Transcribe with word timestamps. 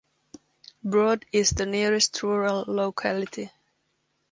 Brod 0.83 1.25
is 1.31 1.51
the 1.51 1.67
nearest 1.67 2.23
rural 2.23 2.65
locality. 2.67 3.51